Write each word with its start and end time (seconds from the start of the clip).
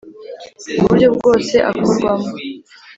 uburyo 0.79 1.07
bwose 1.15 1.55
akorwamo 1.71 2.29